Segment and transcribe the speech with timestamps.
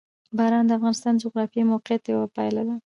[0.37, 2.75] باران د افغانستان د جغرافیایي موقیعت یوه پایله ده.